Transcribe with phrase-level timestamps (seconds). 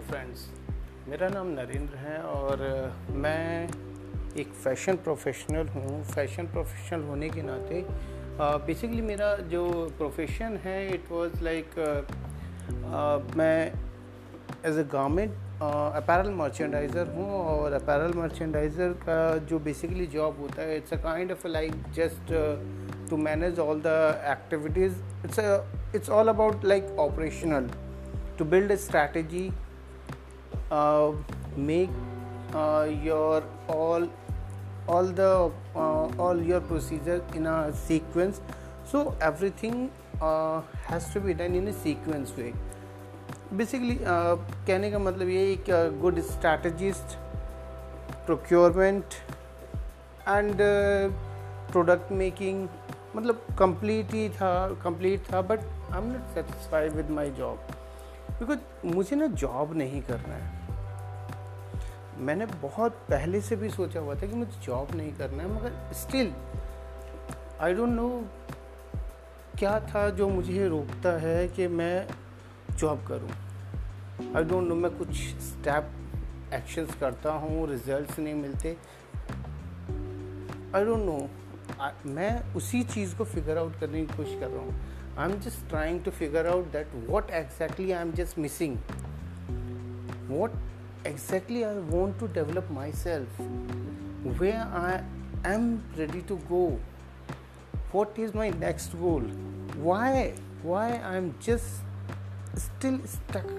[0.00, 0.46] Friends,
[1.08, 2.62] मेरा नाम नरेंद्र है और
[3.24, 3.68] मैं
[4.38, 7.84] एक फ़ैशन प्रोफेशनल हूँ। फ़ैशन प्रोफेशनल होने के नाते
[8.40, 9.62] बेसिकली मेरा जो
[9.98, 11.74] प्रोफेशन है इट वाज लाइक
[13.36, 13.72] मैं
[14.70, 20.76] as a garment apparel merchandiser हूँ और अपैरल मर्चेंडाइज़र का जो बेसिकली जॉब होता है
[20.76, 22.32] it's a kind of like just
[23.10, 23.94] to manage all the
[24.30, 24.94] activities
[25.24, 25.38] it's
[25.94, 27.70] it's all about like operational
[28.40, 29.40] to build a strategy
[30.70, 31.12] uh,
[31.56, 31.90] make
[32.54, 34.08] uh, your all
[34.88, 38.40] all the uh, all your procedures in a sequence
[38.84, 42.52] so everything uh, has to be done in a sequence way
[43.52, 45.70] basically uh, कहने का मतलब ये एक
[46.00, 47.16] good strategist
[48.26, 49.14] procurement
[50.28, 50.56] and
[51.72, 52.68] product making
[53.16, 54.52] मतलब complete ही था
[54.84, 57.74] complete था but I am not satisfied with my job
[58.40, 60.59] because मुझे ना जॉब नहीं करना है
[62.20, 65.92] मैंने बहुत पहले से भी सोचा हुआ था कि मुझे जॉब नहीं करना है, मगर
[65.94, 66.32] स्टिल
[67.60, 68.08] आई डोंट नो
[69.58, 72.06] क्या था जो मुझे रोकता है कि मैं
[72.76, 73.30] जॉब करूँ।
[74.36, 75.12] आई डोंट नो मैं कुछ
[75.42, 75.90] स्टेप
[76.54, 78.76] एक्शंस करता हूँ रिजल्ट्स नहीं मिलते।
[80.76, 81.18] आई डोंट नो
[82.06, 84.80] मैं उसी चीज़ को फिगर आउट करने की कोशिश कर रहा हूँ।
[85.18, 88.76] I am just trying to figure out that that exactly I am just missing
[90.30, 90.50] what
[91.04, 93.28] exactly i want to develop myself
[94.38, 95.02] where i
[95.44, 96.78] am ready to go
[97.92, 99.22] what is my next goal
[99.76, 101.82] why why i'm just
[102.56, 103.50] still stuck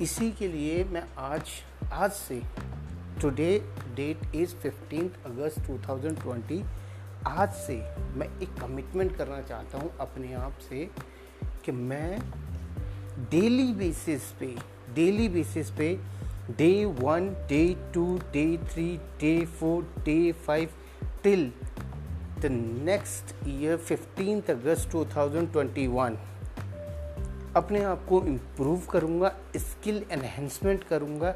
[0.00, 1.50] इसी के लिए मैं आज
[1.92, 2.40] आज से
[3.22, 3.50] today
[3.94, 6.62] date is fifteen August 2020
[7.26, 7.76] आज से
[8.18, 10.88] मैं एक कमिटमेंट करना चाहता हूँ अपने आप से
[11.64, 12.18] कि मैं
[13.30, 14.54] डेली बेसिस पे
[14.94, 15.98] डेली बेसिस पे
[16.58, 18.86] day one, day two, day three,
[19.20, 20.68] day four, day five
[21.22, 21.52] till
[22.40, 22.50] the
[22.84, 26.16] next year fifteen August 2021
[27.56, 31.34] अपने आप को इम्प्रूव करूँगा स्किल एनहेंसमेंट करूँगा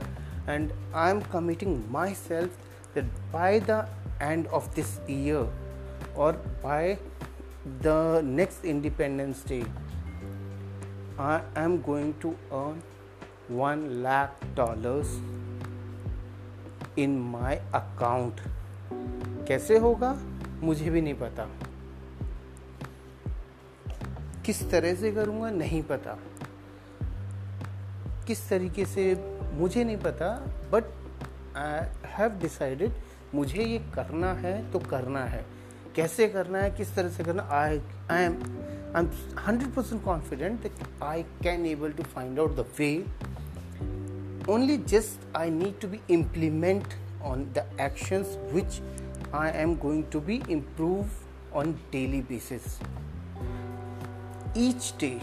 [0.48, 1.82] and I am committing
[2.14, 3.84] myself that by the
[4.22, 6.94] end of this year और by
[7.66, 9.60] the next independence day
[11.20, 12.80] I am going to earn
[13.52, 15.12] one lakh dollars
[16.98, 18.40] in my account
[19.48, 20.18] कैसे होगा?
[20.60, 21.48] मुझे भी नहीं पता।
[24.46, 25.50] किस तरह से करूँगा?
[25.50, 26.18] नहीं पता।
[28.26, 29.04] किस तरीके से?
[29.54, 30.28] मुझे नहीं पता।
[30.72, 30.84] बट
[31.56, 32.92] आई हैव डिसाइडेड
[33.34, 35.44] मुझे ये करना है तो करना है।
[35.96, 36.70] कैसे करना है?
[36.70, 37.42] किस तरह से करना?
[37.42, 37.80] I
[38.10, 38.34] I am
[38.96, 40.70] I am hundred percent confident
[41.02, 43.04] I can able to find out the way
[44.48, 46.84] only just I need to be implement
[47.22, 48.80] on the actions which
[49.32, 51.06] I am going to be improve
[51.52, 52.78] on daily basis.
[54.54, 55.20] Each day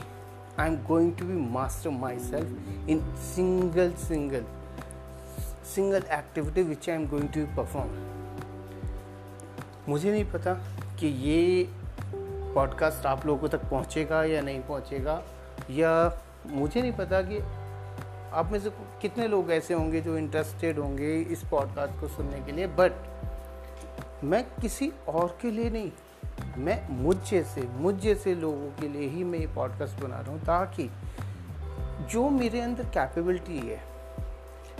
[0.57, 2.45] I am going to be master myself
[2.87, 4.45] in single single
[5.63, 7.89] single activity which I am going to perform.
[9.89, 10.53] मुझे नहीं पता
[10.99, 11.67] कि ये
[12.55, 15.21] podcast आप लोगों तक पहुँचेगा या नहीं पहुँचेगा
[15.71, 15.93] या
[16.47, 17.39] मुझे नहीं पता कि
[18.33, 18.69] आप में से
[19.01, 22.67] कितने लोग ऐसे होंगे जो इंटरेस्टेड होंगे इस पॉडकास्ट को सुनने के लिए?
[22.67, 22.91] बट
[24.23, 25.91] मैं किसी और के लिए नहीं,
[26.57, 30.41] मैं मुझ जैसे मुझ जैसे लोगों के लिए ही मैं ये पॉडकास्ट बना रहा हूँ
[30.41, 30.89] ताकि
[32.09, 33.81] जो मेरे अंदर कैपेबिलिटी है,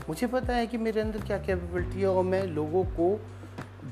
[0.10, 3.20] मुझे पता है कि मेरे अंदर क्या कैपेबिलिटी है और मैं लोगों को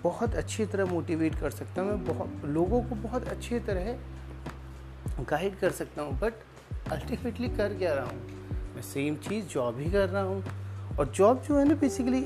[0.03, 3.95] बहुत अच्छी तरह मोटिवेट कर सकता हूँ, मैं बहुत, लोगों को बहुत अच्छी तरह
[5.29, 6.33] गाइड कर सकता हूँ बट
[6.91, 8.37] अल्टीमेटली कर क्या रहा हूँ?
[8.77, 10.43] मैं सेम चीज़ जॉब ही कर रहा हूँ।
[10.99, 12.25] और जॉब जो है ना बेसिकली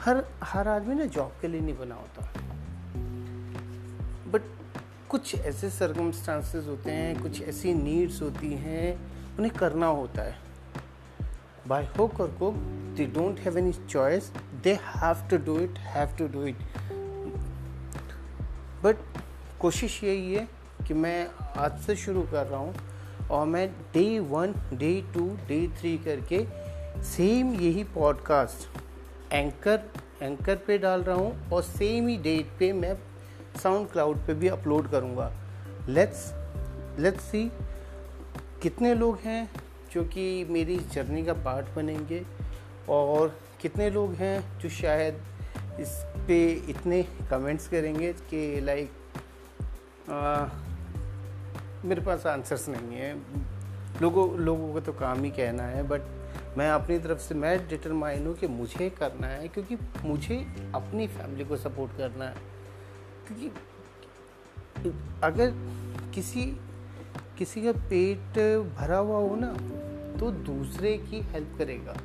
[0.00, 2.22] हर हर आदमी ना जॉब के लिए नहीं बना होता।
[4.30, 4.42] बट
[5.08, 8.88] कुछ ऐसे सर्कमस्टांसेस होते हैं, कुछ ऐसी नीड्स होती हैं,
[9.36, 10.34] उन्हें करना होता है।
[11.66, 12.54] By hook or cook
[12.96, 14.32] they don't have any choice
[14.66, 16.60] they have to do it, have to do it.
[18.82, 18.96] But
[19.60, 20.48] कोशिश यही है
[20.88, 22.95] कि मैं आज से शुरू कर रहा हूँ।
[23.30, 26.46] और मैं day one day two day three करके
[27.02, 28.78] सेम यही पॉडकास्ट
[29.32, 29.80] एंकर
[30.22, 32.98] एंकर पे डाल रहा हूँ और सेम ही डेट पे मैं
[33.62, 35.32] साउंड क्लाउड पे भी अपलोड करूँगा।
[35.88, 36.32] लेट्स
[36.98, 37.52] लेट्स सी
[38.62, 39.50] कितने लोग हैं
[39.92, 42.22] जो कि मेरी जर्नी का पार्ट बनेंगे
[42.88, 45.14] और कितने लोग हैं जो शायद
[45.80, 45.88] इस
[46.28, 48.90] पे इतने कमेंट्स करेंगे कि लाइक
[51.86, 53.14] मेरे पास आंसर्स नहीं है।
[54.02, 56.02] लोगों लोगों का तो काम ही कहना है बट
[56.58, 60.36] मैं अपनी तरफ़ से, मैं डिटरमाइन हूँ कि मुझे करना है, क्योंकि मुझे
[60.74, 62.34] अपनी फैमिली को सपोर्ट करना है।
[63.26, 64.90] क्योंकि
[65.22, 65.52] अगर
[66.14, 66.44] किसी
[67.38, 68.38] किसी का पेट
[68.76, 69.52] भरा हुआ हो ना
[70.18, 71.96] तो दूसरे की हेल्प करेगा।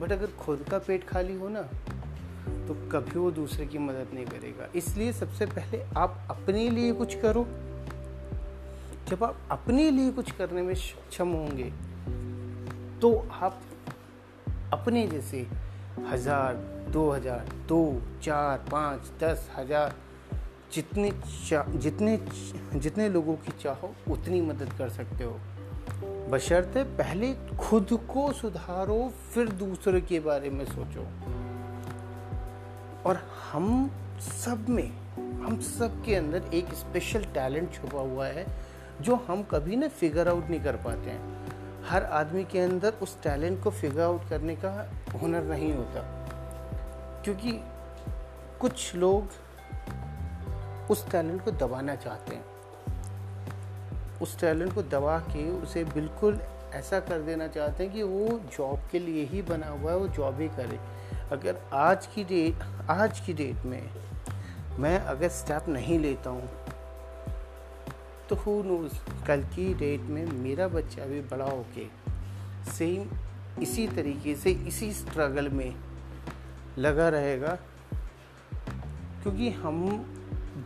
[0.00, 1.62] बट अगर खुद का पेट खाली हो ना
[2.68, 7.14] तो कभी वो दूसरे की मदद नहीं करेगा। इसलिए सबसे पहले आप अपने लिए कुछ
[7.14, 7.46] करो
[9.08, 11.70] जब आप अपने लिए कुछ करने में सक्षम होंगे
[13.00, 13.60] तो आप
[14.72, 15.46] अपने जैसे
[16.08, 16.54] हज़ार,
[16.92, 17.80] दो हज़ार, दो,
[18.22, 19.94] चार, पाँच, दस हज़ार,
[20.72, 21.10] जितने
[21.76, 22.16] जितने
[22.74, 25.38] जितने लोगों की चाहो, उतनी मदद कर सकते हो।
[26.30, 29.00] बशर्ते पहले खुद को सुधारो,
[29.32, 31.06] फिर दूसरे के बारे में सोचो।
[33.08, 33.22] और
[33.52, 33.90] हम
[34.20, 34.90] सब में,
[35.40, 38.46] हम सब के अंदर एक स्पेशल टैलेंट छुपा हुआ है
[39.00, 41.38] जो हम कभी ना फिगर आउट नहीं कर पाते हैं।
[41.84, 44.92] हर आदमी के अंदर उस टैलेंट को फिगर आउट करने का
[45.22, 46.00] हुनर नहीं होता।
[47.24, 47.60] क्योंकि
[48.60, 49.28] कुछ लोग
[50.90, 52.44] उस टैलेंट को दबाना चाहते हैं।
[54.22, 56.40] उस टैलेंट को दबा के उसे बिल्कुल
[56.74, 60.08] ऐसा कर देना चाहते हैं कि वो जॉब के लिए ही बना हुआ है, वो
[60.08, 60.80] जॉब ही करे।
[61.32, 63.90] अगर आज की डेट आज की डेट में
[64.78, 66.48] मैं अगर स्टेप नहीं लेता हूँ
[68.28, 68.94] तो हु नोज़
[69.26, 71.86] कल की डेट में मेरा बच्चा भी बड़ा होके
[72.70, 75.74] सेम इसी तरीके से इसी स्ट्रगल में
[76.78, 77.58] लगा रहेगा।
[79.22, 79.78] क्योंकि हम,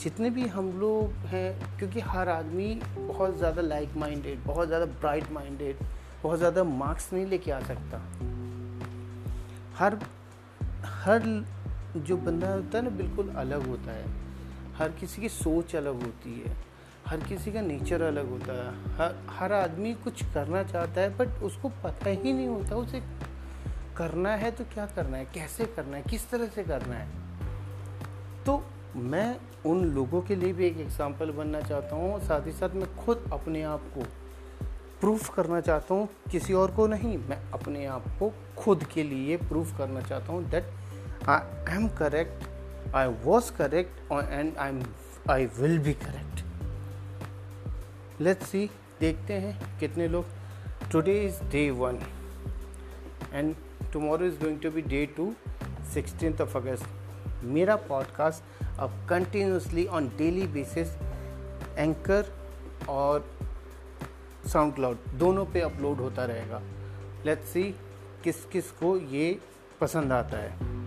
[0.01, 5.31] जितने भी हम लोग हैं, क्योंकि हर आदमी बहुत ज़्यादा लाइक माइंडेड बहुत ज़्यादा ब्राइट
[5.33, 5.77] माइंडेड
[6.23, 8.03] बहुत ज़्यादा मार्क्स नहीं लेके आ सकता।
[9.77, 9.99] हर
[10.85, 11.23] हर
[11.97, 14.07] जो बंदा होता है ना, बिल्कुल अलग होता है।
[14.77, 16.57] हर किसी की सोच अलग होती है।
[17.13, 21.43] हर किसी का नेचर अलग होता है। हर हर आदमी कुछ करना चाहता है बट
[21.43, 23.01] उसको पता ही नहीं होता, उसे
[23.97, 27.09] करना है तो क्या करना है, कैसे करना है, किस तरह से करना है।
[28.47, 28.63] तो
[28.97, 29.37] मैं
[29.67, 33.29] उन लोगों के लिए भी एक एग्ज़ाम्पल बनना चाहता हूँ, साथ ही साथ मैं खुद
[33.33, 34.05] अपने आप को
[35.01, 39.37] प्रूफ करना चाहता हूँ, किसी और को नहीं, मैं अपने आप को खुद के लिए
[39.39, 44.83] प्रूफ करना चाहता हूँ that I am correct I was correct and I am
[45.31, 46.42] I will be correct
[48.23, 48.71] let's see
[49.01, 50.25] देखते हैं कितने लोग।
[50.93, 51.99] Today is day one
[53.33, 53.55] and
[53.93, 55.35] tomorrow is going to be day two
[55.95, 56.85] sixteen of August
[57.45, 60.89] मेरा podcast अब continuously on daily basis
[61.79, 62.27] anchor
[62.89, 63.31] और
[64.47, 66.63] SoundCloud दोनों पे upload होता रहेगा।
[67.27, 67.65] लेट्स सी
[68.25, 69.39] किस किस को ये
[69.81, 70.82] पसंद आता है।